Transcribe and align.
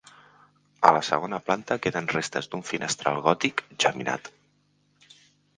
A 0.89 0.93
la 0.95 1.03
segona 1.09 1.39
planta 1.49 1.77
queden 1.83 2.09
restes 2.13 2.49
d'un 2.53 2.65
finestral 2.71 3.23
gòtic 3.29 3.63
geminat. 3.85 4.33